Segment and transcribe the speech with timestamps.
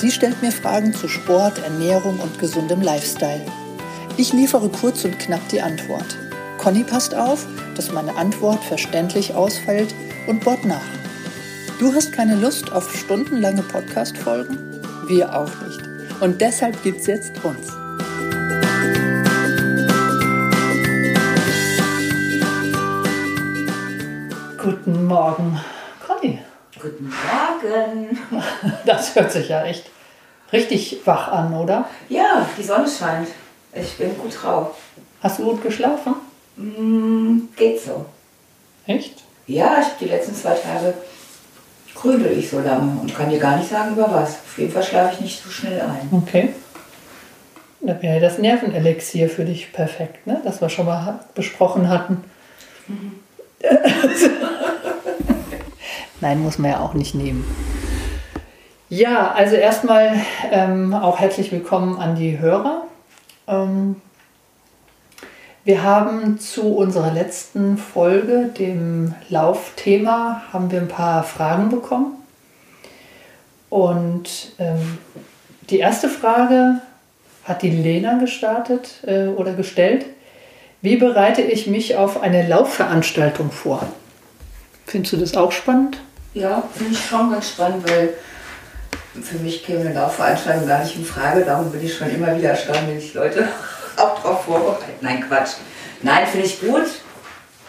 [0.00, 3.44] Sie stellt mir Fragen zu Sport, Ernährung und gesundem Lifestyle.
[4.16, 6.16] Ich liefere kurz und knapp die Antwort.
[6.56, 9.92] Conny passt auf, dass meine Antwort verständlich ausfällt
[10.28, 10.86] und bohrt nach.
[11.80, 14.80] Du hast keine Lust auf stundenlange Podcast-Folgen?
[15.08, 15.80] Wir auch nicht.
[16.20, 17.66] Und deshalb gibt's jetzt uns.
[24.62, 25.60] Guten Morgen,
[26.06, 26.38] Conny.
[26.80, 28.18] Guten Morgen.
[28.86, 29.90] Das hört sich ja echt
[30.52, 31.88] richtig wach an, oder?
[32.08, 33.28] Ja, die Sonne scheint.
[33.72, 34.76] Ich bin gut drauf.
[35.22, 36.14] Hast du gut geschlafen?
[36.56, 38.06] Mm, geht so.
[38.86, 39.22] Echt?
[39.46, 40.94] Ja, ich, die letzten zwei Tage
[41.94, 44.30] grübel ich so lange und kann dir gar nicht sagen, über was.
[44.34, 46.08] Auf jeden Fall schlafe ich nicht so schnell ein.
[46.12, 46.50] Okay.
[47.80, 50.40] Da wäre das Nervenelixier für dich perfekt, ne?
[50.44, 52.24] das wir schon mal besprochen hatten.
[56.20, 57.44] Nein, muss man ja auch nicht nehmen.
[58.90, 60.18] Ja, also erstmal
[60.50, 62.86] ähm, auch herzlich willkommen an die Hörer.
[63.46, 63.96] Ähm,
[65.62, 72.16] wir haben zu unserer letzten Folge, dem Laufthema, haben wir ein paar Fragen bekommen.
[73.68, 74.96] Und ähm,
[75.68, 76.80] die erste Frage
[77.44, 80.06] hat die Lena gestartet äh, oder gestellt.
[80.80, 83.86] Wie bereite ich mich auf eine Laufveranstaltung vor?
[84.86, 85.98] Findest du das auch spannend?
[86.32, 88.14] Ja, finde ich schon ganz spannend, weil
[89.22, 91.44] für mich käme eine Laufveranstaltung gar nicht in Frage.
[91.44, 93.48] Darum bin ich schon immer wieder erstaunt, wenn sich Leute
[93.96, 94.92] auch darauf vorbereiten.
[95.00, 95.54] Nein, Quatsch.
[96.02, 96.86] Nein, finde ich gut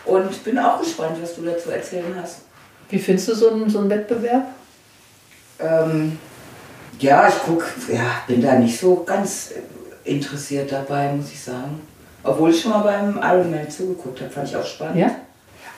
[0.05, 2.41] und bin auch gespannt, was du dazu erzählen hast.
[2.89, 4.47] Wie findest du so einen, so einen Wettbewerb?
[5.59, 6.17] Ähm,
[6.99, 9.51] ja, ich guck, ja, bin da nicht so ganz
[10.03, 11.81] interessiert dabei, muss ich sagen.
[12.23, 14.97] Obwohl ich schon mal beim Ironman zugeguckt habe, fand ich auch spannend.
[14.97, 15.15] Ja?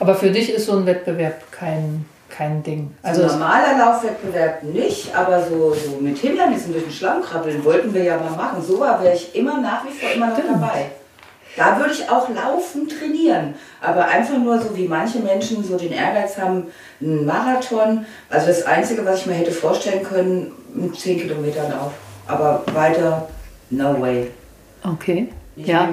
[0.00, 2.04] Aber für dich ist so ein Wettbewerb kein,
[2.42, 2.94] kein Ding.
[3.02, 8.02] Also normaler Laufwettbewerb nicht, aber so, so mit Hindernissen durch den Schlamm krabbeln wollten wir
[8.02, 8.62] ja mal machen.
[8.62, 10.54] So war wäre ich immer nach wie vor immer noch Stimmt.
[10.54, 10.86] dabei.
[11.56, 13.54] Da würde ich auch laufen trainieren.
[13.80, 16.68] Aber einfach nur so wie manche Menschen so den Ehrgeiz haben,
[17.00, 18.06] einen Marathon.
[18.30, 21.92] Also das Einzige, was ich mir hätte vorstellen können, ein 10 Kilometer Lauf.
[22.26, 23.28] Aber weiter,
[23.70, 24.30] no way.
[24.82, 25.28] okay.
[25.54, 25.88] Nicht Ja,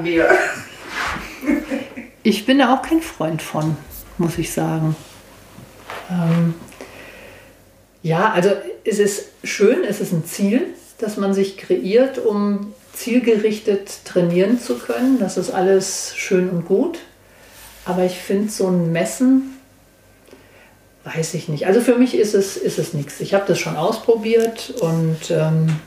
[2.24, 3.76] ich bin da auch kein Freund von,
[4.18, 4.96] muss ich sagen.
[6.10, 6.56] Ähm,
[8.02, 8.52] ja, also
[8.86, 10.68] es ist schön, es ist ein Ziel,
[11.00, 15.20] das man sich kreiert, um zielgerichtet trainieren zu können.
[15.20, 17.00] Das ist alles schön und gut.
[17.86, 19.58] Aber ich finde so ein Messen,
[21.06, 21.66] weiß ich nicht.
[21.66, 23.20] Also für mich ist es, ist es nichts.
[23.20, 25.80] Ich habe das schon ausprobiert und ähm,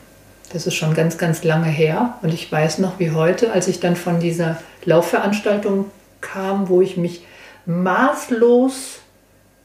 [0.52, 2.18] das ist schon ganz, ganz lange her.
[2.22, 5.90] Und ich weiß noch wie heute, als ich dann von dieser Laufveranstaltung
[6.20, 7.24] kam, wo ich mich
[7.66, 9.01] maßlos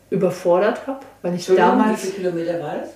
[0.09, 2.89] überfordert habe, weil ich damals, wie viele Kilometer war das?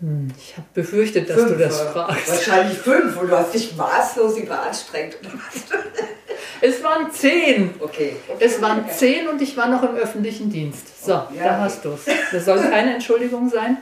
[0.00, 2.28] Hm, ich habe befürchtet, dass Fünf, du das fragst.
[2.28, 5.16] Wahrscheinlich fünf und du hast dich maßlos überanstrengt.
[6.60, 7.74] Es waren zehn.
[7.80, 8.16] Okay.
[8.38, 11.04] Es waren zehn und ich war noch im öffentlichen Dienst.
[11.04, 11.54] So, Ja, da okay.
[11.60, 12.06] hast du es.
[12.32, 13.76] Das soll keine Entschuldigung sein.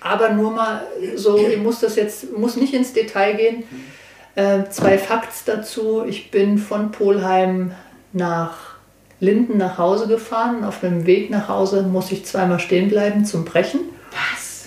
[0.00, 0.86] Aber nur mal
[1.16, 3.64] so, ich muss das jetzt, muss nicht ins Detail gehen.
[4.34, 6.04] Äh, zwei Facts dazu.
[6.06, 7.72] Ich bin von Polheim
[8.12, 8.71] nach
[9.22, 10.64] Linden nach Hause gefahren.
[10.64, 13.78] Auf dem Weg nach Hause musste ich zweimal stehen bleiben zum Brechen.
[14.10, 14.66] Was?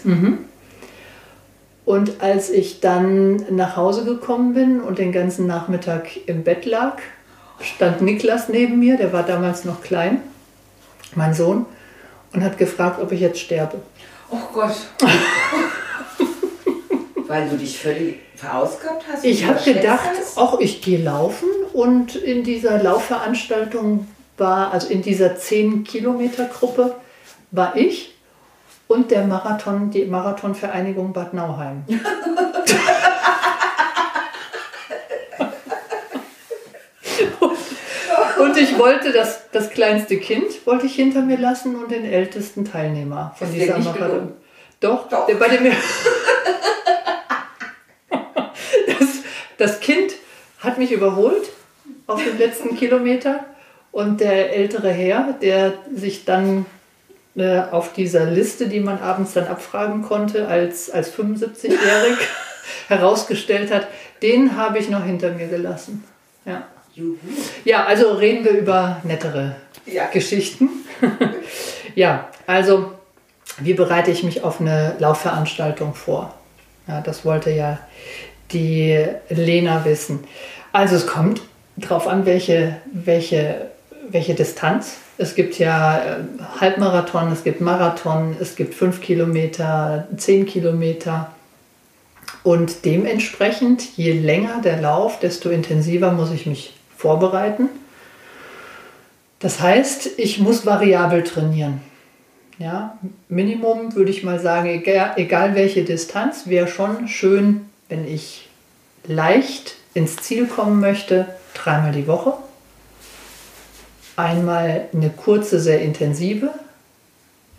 [1.83, 6.99] Und als ich dann nach Hause gekommen bin und den ganzen Nachmittag im Bett lag,
[7.59, 10.21] stand Niklas neben mir, der war damals noch klein,
[11.15, 11.65] mein Sohn,
[12.31, 13.81] und hat gefragt, ob ich jetzt sterbe.
[14.31, 14.75] Oh Gott.
[17.27, 19.25] Weil du dich völlig verausgabt hast?
[19.25, 24.07] Ich habe gedacht, auch ich gehe laufen und in dieser Laufveranstaltung
[24.37, 26.95] war, also in dieser 10 Kilometer Gruppe
[27.51, 28.15] war ich
[28.87, 31.83] und der Marathon, die Marathonvereinigung Bad Nauheim.
[38.37, 42.63] Und ich wollte das, das kleinste Kind wollte ich hinter mir lassen und den ältesten
[42.63, 44.33] Teilnehmer von dir dieser Marathon.
[44.79, 45.25] Doch, Doch.
[45.25, 45.71] Der, bei dem
[48.87, 49.09] das,
[49.57, 50.13] das Kind
[50.59, 51.49] hat mich überholt
[52.07, 53.45] auf dem letzten Kilometer
[53.95, 56.65] und der ältere Herr, der sich dann
[57.37, 62.17] äh, auf dieser Liste, die man abends dann abfragen konnte, als, als 75-jährig
[62.89, 63.87] herausgestellt hat,
[64.21, 66.03] den habe ich noch hinter mir gelassen.
[66.43, 66.63] Ja.
[67.63, 69.55] Ja, also reden wir über nettere
[69.85, 70.07] ja.
[70.07, 70.69] Geschichten.
[71.95, 72.91] ja, also
[73.59, 76.35] wie bereite ich mich auf eine Laufveranstaltung vor?
[76.89, 77.79] Ja, das wollte ja
[78.51, 80.25] die Lena wissen.
[80.73, 81.41] Also es kommt
[81.77, 83.71] darauf an, welche, welche,
[84.09, 84.97] welche Distanz.
[85.17, 86.15] Es gibt ja äh,
[86.59, 91.31] Halbmarathon, es gibt Marathon, es gibt 5 Kilometer, 10 Kilometer.
[92.43, 97.69] Und dementsprechend, je länger der Lauf, desto intensiver muss ich mich vorbereiten.
[99.39, 101.81] Das heißt, ich muss variabel trainieren.
[102.57, 102.97] Ja,
[103.27, 108.47] Minimum würde ich mal sagen, egal, egal welche Distanz, wäre schon schön, wenn ich
[109.07, 112.33] leicht ins Ziel kommen möchte, dreimal die Woche.
[114.15, 116.51] Einmal eine kurze, sehr intensive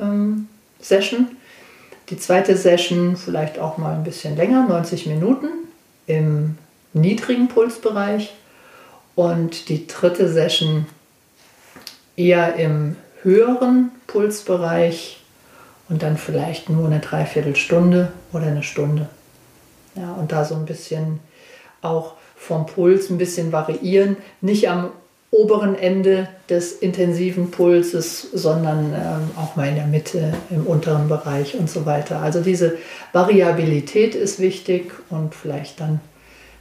[0.01, 0.49] ähm,
[0.81, 1.37] Session.
[2.09, 5.49] Die zweite Session vielleicht auch mal ein bisschen länger, 90 Minuten
[6.07, 6.57] im
[6.93, 8.35] niedrigen Pulsbereich.
[9.15, 10.87] Und die dritte Session
[12.17, 15.21] eher im höheren Pulsbereich
[15.89, 19.09] und dann vielleicht nur eine Dreiviertelstunde oder eine Stunde.
[19.95, 21.21] Ja, und da so ein bisschen
[21.81, 24.91] auch vom Puls ein bisschen variieren, nicht am
[25.31, 31.57] oberen Ende des intensiven Pulses, sondern ähm, auch mal in der Mitte, im unteren Bereich
[31.57, 32.21] und so weiter.
[32.23, 32.79] Also diese
[33.13, 36.01] Variabilität ist wichtig und vielleicht dann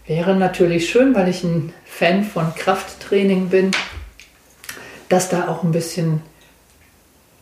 [0.07, 3.71] wäre natürlich schön, weil ich ein Fan von Krafttraining bin,
[5.09, 6.21] dass da auch ein bisschen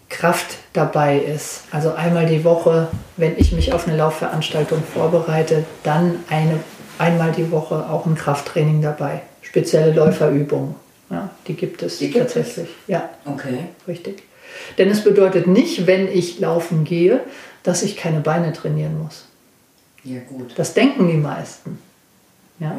[0.10, 1.64] Kraft dabei ist.
[1.72, 6.60] Also einmal die Woche, wenn ich mich auf eine Laufveranstaltung vorbereite, dann eine,
[7.00, 9.22] einmal die Woche auch ein Krafttraining dabei.
[9.42, 10.83] Spezielle Läuferübungen.
[11.48, 12.70] Die gibt es die gibt tatsächlich.
[12.70, 12.88] Es?
[12.88, 13.10] Ja.
[13.26, 13.66] Okay.
[13.88, 14.24] Richtig.
[14.78, 17.22] Denn es bedeutet nicht, wenn ich laufen gehe,
[17.64, 19.26] dass ich keine Beine trainieren muss.
[20.04, 20.54] Ja, gut.
[20.56, 21.80] Das denken die meisten.
[22.60, 22.76] Ja,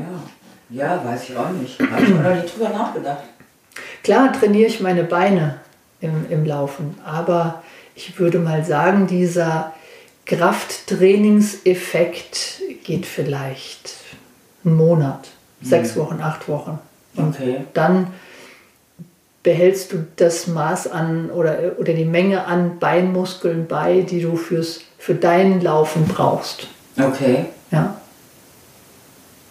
[0.70, 1.80] ja, ja weiß ich auch nicht.
[1.80, 3.24] Habe ich noch nicht drüber nachgedacht.
[4.02, 5.60] Klar trainiere ich meine Beine
[6.00, 7.62] im, im Laufen, aber
[7.94, 9.74] ich würde mal sagen, dieser
[10.26, 13.94] Krafttrainingseffekt geht vielleicht
[14.64, 15.28] einen Monat,
[15.60, 15.66] mhm.
[15.66, 16.78] sechs Wochen, acht Wochen.
[17.16, 17.64] Und okay.
[17.72, 18.08] dann
[19.44, 24.80] behältst du das Maß an oder, oder die Menge an Beinmuskeln bei, die du fürs,
[24.98, 26.66] für dein Laufen brauchst.
[26.98, 27.44] Okay.
[27.70, 27.96] Ja.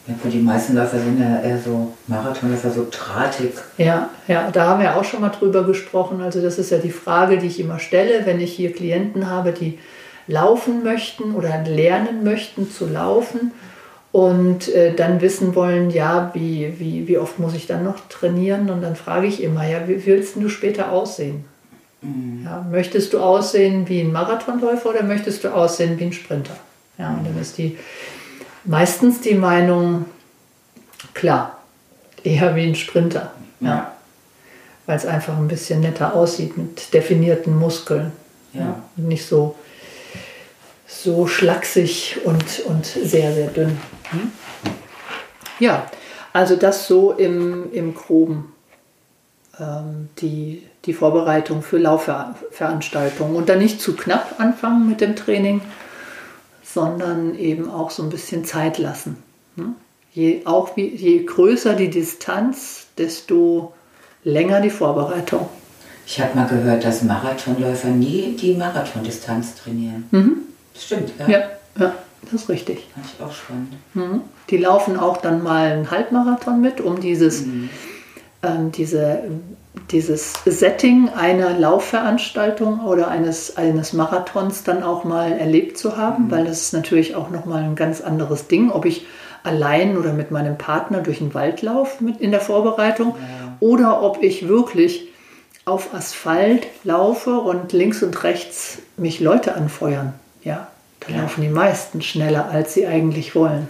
[0.08, 3.52] Ja, für die meisten Läufer sind ja eher so Marathonläufer so drahtig.
[3.78, 6.22] Ja, ja, da haben wir auch schon mal drüber gesprochen.
[6.22, 9.54] Also das ist ja die Frage, die ich immer stelle, wenn ich hier Klienten habe,
[9.54, 9.80] die
[10.28, 13.52] laufen möchten oder lernen möchten zu laufen
[14.14, 18.70] und äh, dann wissen wollen, ja, wie, wie, wie oft muss ich dann noch trainieren?
[18.70, 21.46] Und dann frage ich immer, ja, wie willst du später aussehen?
[22.04, 22.44] Mhm.
[22.46, 26.56] Ja, möchtest du aussehen wie ein Marathonläufer oder möchtest du aussehen wie ein Sprinter?
[27.00, 27.76] Ja, und dann ist die
[28.66, 30.06] meistens die Meinung,
[31.16, 31.58] klar,
[32.24, 33.32] eher wie ein Sprinter.
[33.62, 33.68] Ja.
[33.68, 33.92] ja.
[34.86, 38.12] Weil es einfach ein bisschen netter aussieht mit definierten Muskeln.
[38.54, 38.62] Ja.
[38.62, 38.84] ja.
[38.96, 39.56] Nicht so,
[40.88, 43.78] so schlaksig und, und sehr, sehr dünn.
[44.12, 44.32] Hm?
[45.60, 45.90] Ja,
[46.34, 48.54] also das so im, im Groben.
[49.60, 53.36] Ähm, die, die Vorbereitung für Laufveranstaltungen.
[53.36, 55.62] Und dann nicht zu knapp anfangen mit dem Training,
[56.64, 59.18] sondern eben auch so ein bisschen Zeit lassen.
[59.56, 59.74] Ne?
[60.14, 63.74] Je, auch wie, je größer die Distanz, desto
[64.24, 65.48] länger die Vorbereitung.
[66.06, 70.08] Ich habe mal gehört, dass Marathonläufer nie die Marathondistanz trainieren.
[70.12, 70.38] Mhm.
[70.74, 71.28] Das stimmt, ja?
[71.28, 71.44] ja?
[71.80, 72.88] Ja, das ist richtig.
[72.94, 73.74] Fand ich auch spannend.
[73.94, 74.22] Mhm.
[74.50, 77.70] Die laufen auch dann mal einen Halbmarathon mit, um dieses, mhm.
[78.44, 79.24] ähm, diese
[79.92, 86.32] dieses Setting einer Laufveranstaltung oder eines, eines Marathons dann auch mal erlebt zu haben, mhm.
[86.32, 89.06] weil das ist natürlich auch nochmal ein ganz anderes Ding, ob ich
[89.44, 93.58] allein oder mit meinem Partner durch den Wald laufe mit in der Vorbereitung ja.
[93.60, 95.10] oder ob ich wirklich
[95.66, 100.14] auf Asphalt laufe und links und rechts mich Leute anfeuern.
[100.44, 100.68] Ja,
[101.00, 101.22] da ja.
[101.22, 103.68] laufen die meisten schneller, als sie eigentlich wollen.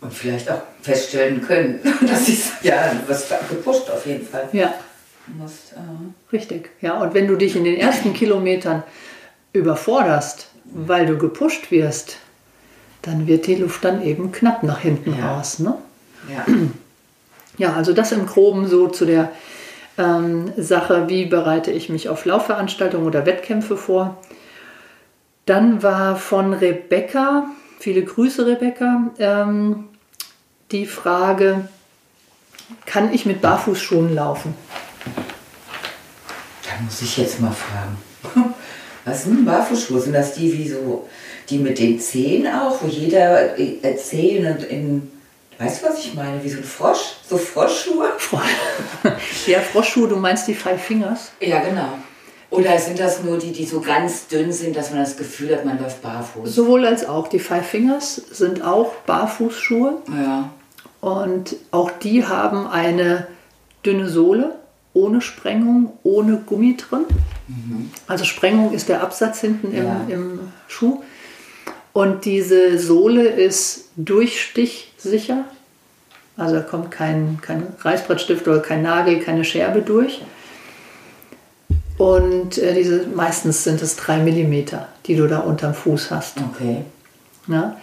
[0.00, 4.48] Und vielleicht auch feststellen können, dass sie ja was gepusht auf jeden Fall.
[4.52, 4.74] Ja
[5.36, 5.72] musst.
[5.72, 7.00] Äh Richtig, ja.
[7.00, 8.82] Und wenn du dich in den ersten Kilometern
[9.52, 12.18] überforderst, weil du gepusht wirst,
[13.02, 15.34] dann wird die Luft dann eben knapp nach hinten ja.
[15.34, 15.58] raus.
[15.58, 15.74] Ne?
[16.32, 16.46] Ja.
[17.58, 19.30] ja, also das im Groben so zu der
[19.96, 24.18] ähm, Sache, wie bereite ich mich auf Laufveranstaltungen oder Wettkämpfe vor.
[25.48, 27.46] Dann war von Rebecca,
[27.78, 29.88] viele Grüße Rebecca, ähm,
[30.70, 31.66] die Frage,
[32.84, 34.54] kann ich mit Barfußschuhen laufen?
[36.64, 37.96] Da muss ich jetzt mal fragen.
[39.06, 39.98] Was sind Barfußschuhe?
[40.02, 41.08] Sind das die wie so,
[41.48, 45.10] die mit den Zehen auch, wo jeder äh, Zehen in, in,
[45.56, 46.44] weißt du, was ich meine?
[46.44, 47.14] Wie so ein Frosch?
[47.26, 48.10] So Froschschuhe?
[49.46, 51.30] ja, Froschschuhe, du meinst die Five Fingers?
[51.40, 51.96] Ja, genau.
[52.50, 55.64] Oder sind das nur die, die so ganz dünn sind, dass man das Gefühl hat,
[55.66, 56.54] man läuft barfuß?
[56.54, 57.28] Sowohl als auch.
[57.28, 59.98] Die Five Fingers sind auch Barfußschuhe.
[60.16, 60.50] Ja.
[61.00, 63.26] Und auch die haben eine
[63.84, 64.56] dünne Sohle,
[64.94, 67.04] ohne Sprengung, ohne Gummi drin.
[67.48, 67.90] Mhm.
[68.06, 70.00] Also Sprengung ist der Absatz hinten im, ja.
[70.08, 71.02] im Schuh.
[71.92, 75.44] Und diese Sohle ist durchstichsicher.
[76.36, 80.22] Also da kommt kein, kein Reißbrettstift oder kein Nagel, keine Scherbe durch.
[81.98, 86.38] Und äh, diese, meistens sind es drei Millimeter, die du da unterm Fuß hast.
[86.38, 86.84] Okay.
[87.48, 87.76] Ja?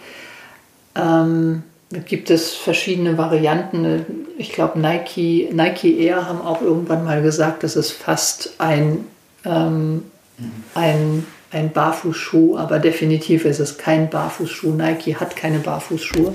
[0.94, 1.62] Ähm,
[2.06, 4.26] gibt es verschiedene Varianten.
[4.38, 9.06] Ich glaube, Nike, Nike Air haben auch irgendwann mal gesagt, das ist fast ein,
[9.44, 10.04] ähm,
[10.38, 10.52] mhm.
[10.74, 14.72] ein, ein Barfußschuh, aber definitiv ist es kein Barfußschuh.
[14.72, 16.34] Nike hat keine Barfußschuhe.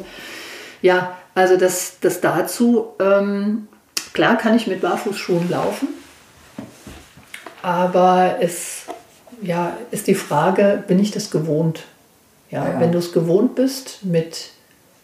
[0.84, 2.90] Ja, also das, das dazu.
[3.00, 3.68] Ähm,
[4.14, 5.88] klar kann ich mit Barfußschuhen laufen
[7.62, 8.86] aber es
[9.42, 11.84] ja, ist die Frage, bin ich das gewohnt?
[12.50, 12.80] Ja, ja.
[12.80, 14.50] Wenn du es gewohnt bist, mit,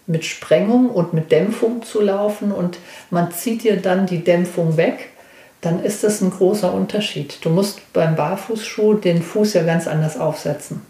[0.05, 2.77] mit Sprengung und mit Dämpfung zu laufen und
[3.09, 5.09] man zieht dir dann die Dämpfung weg,
[5.61, 7.43] dann ist das ein großer Unterschied.
[7.43, 10.81] Du musst beim Barfußschuh den Fuß ja ganz anders aufsetzen.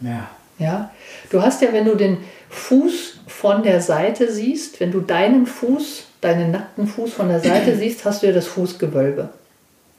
[0.00, 0.28] Ja.
[0.58, 0.90] Ja,
[1.30, 2.18] du hast ja, wenn du den
[2.50, 7.76] Fuß von der Seite siehst, wenn du deinen Fuß, deinen nackten Fuß von der Seite
[7.78, 9.30] siehst, hast du ja das Fußgewölbe.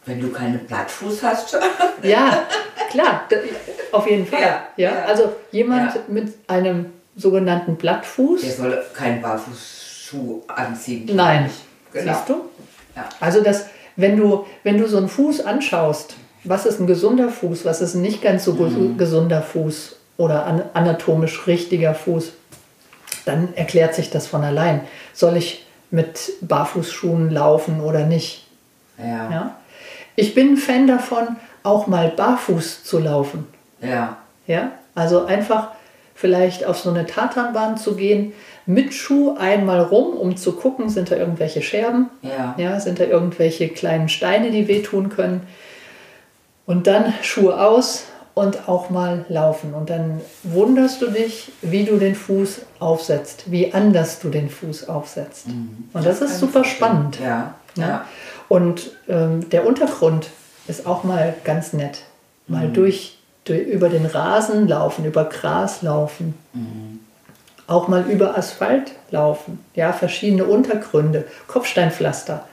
[0.06, 1.58] Wenn du keinen Plattfuß hast.
[2.04, 2.44] ja,
[2.92, 3.24] klar,
[3.92, 4.42] auf jeden Fall.
[4.42, 5.06] Ja, ja.
[5.06, 6.02] Also jemand ja.
[6.08, 8.42] mit einem sogenannten Plattfuß.
[8.42, 11.10] Der soll keinen Barfußschuh anziehen.
[11.14, 11.50] Nein.
[11.92, 12.14] Genau.
[12.14, 12.34] Siehst du?
[12.96, 13.08] Ja.
[13.20, 17.66] Also das, wenn du, wenn du so einen Fuß anschaust, was ist ein gesunder Fuß,
[17.66, 18.98] was ist ein nicht ganz so mhm.
[18.98, 22.34] gesunder Fuß oder anatomisch richtiger Fuß,
[23.26, 24.82] dann erklärt sich das von allein.
[25.14, 28.48] Soll ich mit Barfußschuhen laufen oder nicht?
[28.98, 29.32] Ja.
[29.32, 29.56] ja?
[30.16, 33.48] Ich bin ein Fan davon, auch mal barfuß zu laufen.
[33.82, 34.18] Ja.
[34.48, 35.70] Ja, also einfach
[36.16, 38.34] vielleicht auf so eine Tatanbahn zu gehen,
[38.66, 42.56] mit Schuh einmal rum, um zu gucken, sind da irgendwelche Scherben, ja.
[42.58, 45.42] Ja, sind da irgendwelche kleinen Steine, die wehtun können.
[46.66, 48.06] Und dann Schuhe aus
[48.36, 49.74] und auch mal laufen.
[49.74, 54.88] Und dann wunderst du dich, wie du den Fuß aufsetzt, wie anders du den Fuß
[54.88, 55.48] aufsetzt.
[55.48, 55.90] Mhm.
[55.92, 57.20] Und das, das ist super spannend.
[57.20, 57.56] Ja.
[57.76, 57.88] ja.
[57.88, 58.06] ja.
[58.54, 60.30] Und ähm, der Untergrund
[60.68, 62.04] ist auch mal ganz nett.
[62.46, 62.74] Mal mhm.
[62.74, 66.36] durch, durch, über den Rasen laufen, über Gras laufen.
[66.54, 67.00] Mhm.
[67.66, 69.66] Auch mal über Asphalt laufen.
[69.74, 71.26] Ja, verschiedene Untergründe.
[71.48, 72.46] Kopfsteinpflaster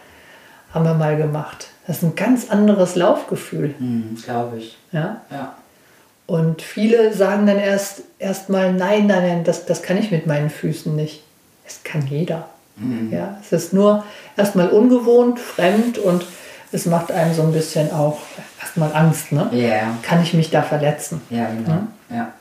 [0.72, 1.66] haben wir mal gemacht.
[1.86, 3.74] Das ist ein ganz anderes Laufgefühl.
[3.78, 4.78] Mhm, Glaube ich.
[4.92, 5.20] Ja?
[5.30, 5.54] ja.
[6.26, 10.26] Und viele sagen dann erst, erst mal, nein, nein, nein, das, das kann ich mit
[10.26, 11.22] meinen Füßen nicht.
[11.66, 12.48] Es kann jeder.
[12.76, 13.12] Mhm.
[13.12, 14.04] Ja, es ist nur
[14.36, 16.24] erstmal ungewohnt, fremd und
[16.72, 18.18] es macht einem so ein bisschen auch
[18.60, 19.32] erstmal Angst.
[19.32, 19.50] Ne?
[19.52, 19.98] Yeah.
[20.02, 21.20] Kann ich mich da verletzen?
[21.30, 21.72] Ja, genau.
[21.72, 21.88] Hm?
[22.10, 22.32] Ja.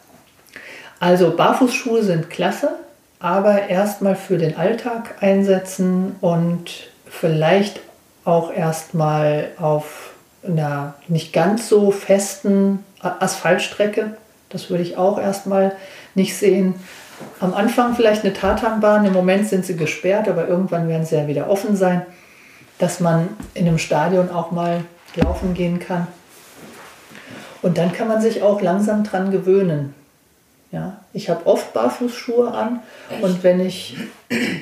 [1.00, 2.72] Also Barfußschuhe sind klasse,
[3.20, 6.70] aber erstmal für den Alltag einsetzen und
[7.08, 7.80] vielleicht
[8.26, 10.12] auch erstmal auf
[10.46, 14.18] einer nicht ganz so festen Asphaltstrecke.
[14.50, 15.76] Das würde ich auch erstmal
[16.16, 16.76] nicht sehen.
[17.40, 21.28] Am Anfang vielleicht eine Tatanbahn, im Moment sind sie gesperrt, aber irgendwann werden sie ja
[21.28, 22.06] wieder offen sein,
[22.78, 24.84] dass man in einem Stadion auch mal
[25.16, 26.08] laufen gehen kann.
[27.62, 29.94] Und dann kann man sich auch langsam dran gewöhnen.
[30.72, 33.24] Ja, ich habe oft Barfußschuhe an Echt?
[33.24, 33.98] und wenn ich,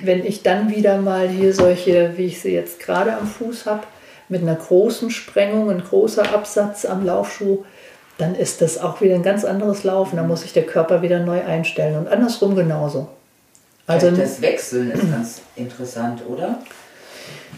[0.04, 3.84] wenn ich dann wieder mal hier solche, wie ich sie jetzt gerade am Fuß habe,
[4.30, 7.66] mit einer großen Sprengung, ein großer Absatz am Laufschuh,
[8.18, 10.18] dann ist das auch wieder ein ganz anderes Laufen.
[10.18, 13.08] Da muss sich der Körper wieder neu einstellen und andersrum genauso.
[13.86, 16.60] Also das Wechseln ist ganz interessant, oder?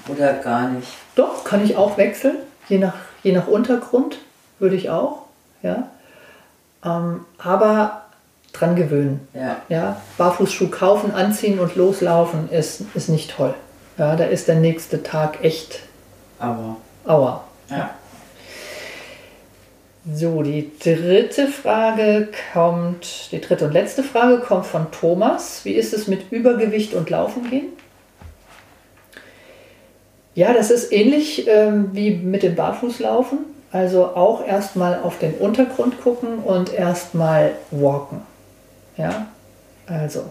[0.07, 0.87] Oder gar nicht?
[1.15, 2.37] Doch, kann ich auch wechseln,
[2.67, 4.19] je nach, je nach Untergrund
[4.59, 5.23] würde ich auch.
[5.63, 5.89] Ja.
[6.85, 8.03] Ähm, aber
[8.53, 9.27] dran gewöhnen.
[9.33, 9.57] Ja.
[9.69, 10.01] Ja.
[10.17, 13.53] Barfußschuh kaufen, anziehen und loslaufen ist, ist nicht toll.
[13.97, 15.81] Ja, da ist der nächste Tag echt
[16.39, 16.77] Aua.
[17.05, 17.43] Aua.
[17.69, 17.89] Ja.
[20.05, 25.65] So, die dritte Frage kommt, die dritte und letzte Frage kommt von Thomas.
[25.65, 27.67] Wie ist es mit Übergewicht und Laufen gehen?
[30.35, 33.39] Ja, das ist ähnlich ähm, wie mit dem Barfußlaufen.
[33.71, 38.21] Also auch erstmal auf den Untergrund gucken und erstmal walken.
[38.97, 39.27] Ja,
[39.85, 40.23] also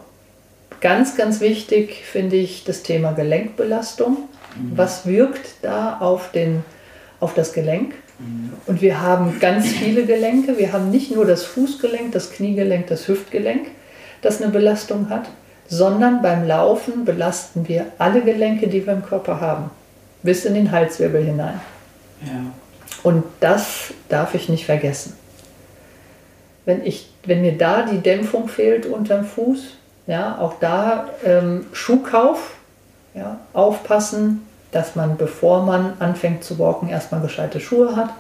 [0.81, 4.17] ganz, ganz wichtig finde ich das Thema Gelenkbelastung.
[4.57, 4.73] Mhm.
[4.77, 6.65] Was wirkt da auf, den,
[7.21, 7.95] auf das Gelenk?
[8.67, 10.59] Und wir haben ganz viele Gelenke.
[10.59, 13.69] Wir haben nicht nur das Fußgelenk, das Kniegelenk, das Hüftgelenk,
[14.23, 15.29] das eine Belastung hat,
[15.69, 19.71] sondern beim Laufen belasten wir alle Gelenke, die wir im Körper haben,
[20.23, 21.61] bis in den Halswirbel hinein.
[22.23, 22.53] Ja.
[23.05, 25.15] Und das darf ich nicht vergessen.
[26.65, 29.77] Wenn, ich, wenn mir da die Dämpfung fehlt unterm Fuß,
[30.09, 32.55] ja, auch da ähm, Schuhkauf,
[33.15, 38.11] ja, aufpassen, dass man, bevor man anfängt zu walken, erstmal gescheite Schuhe hat,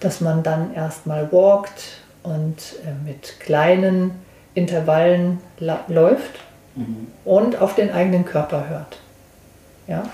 [0.00, 4.12] dass man dann erstmal walkt und äh, mit kleinen
[4.54, 6.40] Intervallen läuft
[6.74, 7.08] mhm.
[7.24, 8.98] und auf den eigenen Körper hört.
[9.86, 10.04] Ja?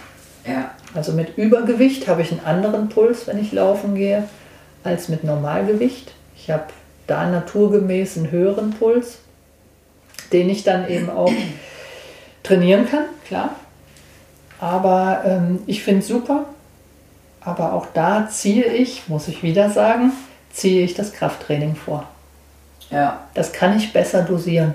[0.47, 0.71] Ja.
[0.95, 4.25] Also mit Übergewicht habe ich einen anderen Puls, wenn ich laufen gehe,
[4.83, 6.13] als mit Normalgewicht.
[6.37, 6.65] Ich habe
[7.07, 9.19] da naturgemäß einen höheren Puls,
[10.33, 11.33] den ich dann eben auch
[12.43, 13.57] trainieren kann, klar.
[14.61, 16.45] Aber ähm, ich finde es super.
[17.41, 20.13] Aber auch da ziehe ich, muss ich wieder sagen,
[20.53, 22.07] ziehe ich das Krafttraining vor.
[22.91, 23.25] Ja.
[23.35, 24.75] Das kann ich besser dosieren.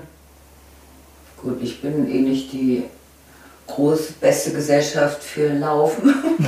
[1.41, 2.83] Gut, ich bin eh nicht die
[3.67, 6.13] große, beste Gesellschaft für Laufen.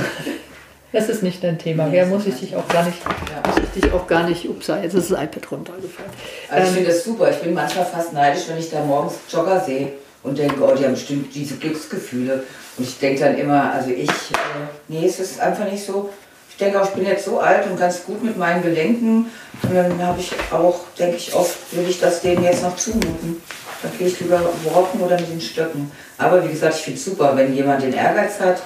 [0.90, 1.84] Das ist nicht dein Thema.
[1.84, 3.46] Nee, muss ich dich auch gar nicht, ja.
[3.46, 6.10] muss ich dich auch gar nicht, ups, jetzt ist das iPad runtergefallen.
[6.48, 7.30] Also ich ähm, finde das super.
[7.30, 10.84] Ich bin manchmal fast neidisch, wenn ich da morgens Jogger sehe und denke, oh, die
[10.84, 12.44] haben bestimmt diese Glücksgefühle.
[12.76, 16.10] Und ich denke dann immer, also ich, äh, nee, es ist einfach nicht so.
[16.50, 19.26] Ich denke auch, ich bin jetzt so alt und ganz gut mit meinen Gelenken.
[19.62, 23.40] Und dann habe ich auch, denke ich oft, will ich das denen jetzt noch zumuten.
[23.82, 25.90] Dann gehe ich lieber walken oder mit den Stöcken.
[26.18, 28.60] Aber wie gesagt, ich finde es super, wenn jemand den Ehrgeiz hat.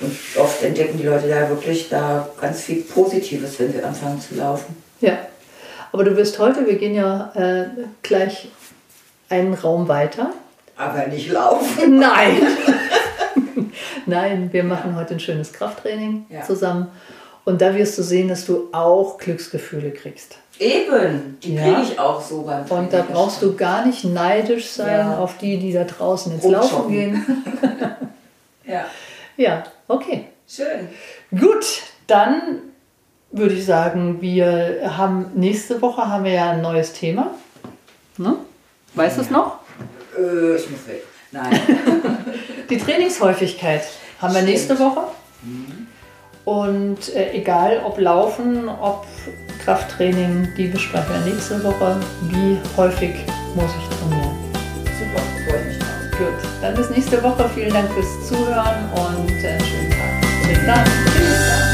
[0.00, 4.34] Und oft entdecken die Leute da wirklich da ganz viel Positives, wenn sie anfangen zu
[4.34, 4.76] laufen.
[5.00, 5.18] Ja,
[5.92, 7.66] aber du wirst heute, wir gehen ja äh,
[8.02, 8.48] gleich
[9.28, 10.32] einen Raum weiter.
[10.76, 11.98] Aber nicht laufen.
[11.98, 12.36] Nein.
[14.06, 16.42] Nein, wir machen heute ein schönes Krafttraining ja.
[16.42, 16.88] zusammen.
[17.44, 20.38] Und da wirst du sehen, dass du auch Glücksgefühle kriegst.
[20.58, 21.62] Eben, die ja.
[21.62, 25.18] kriege ich auch so beim Und da brauchst du gar nicht neidisch sein ja.
[25.18, 27.44] auf die, die da draußen ins Laufen gehen.
[28.66, 28.86] ja.
[29.38, 30.28] Ja, okay.
[30.48, 30.88] Schön.
[31.30, 32.62] Gut, dann
[33.30, 37.32] würde ich sagen, wir haben nächste Woche haben wir ja ein neues Thema.
[38.16, 38.36] Ne?
[38.94, 39.58] Weißt du es noch?
[40.18, 41.02] Äh, ich muss weg.
[41.32, 41.60] Nein.
[42.70, 43.82] Die Trainingshäufigkeit
[44.20, 45.08] haben wir nächste Woche.
[45.42, 45.86] Mhm.
[46.44, 49.04] Und äh, egal ob Laufen, ob
[49.64, 51.96] Krafttraining, die besprechen wir nächste Woche.
[52.30, 53.14] Wie häufig
[53.54, 54.36] muss ich trainieren?
[54.96, 55.88] Super, freue mich drauf.
[56.18, 57.50] Gut, dann bis nächste Woche.
[57.54, 60.48] Vielen Dank fürs Zuhören und äh, schönen Tag.
[60.48, 60.84] Bis dann.
[60.84, 61.65] Tschüss.